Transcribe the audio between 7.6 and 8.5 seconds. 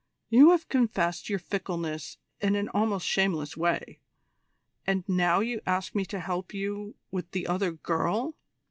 girl!